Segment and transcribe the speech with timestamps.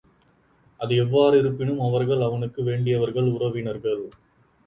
[0.79, 4.01] அது எவ்வாறிருப்பினும், அவர்கள் அவனுக்கு வேண்டியவர்கள், உறவினர்கள்.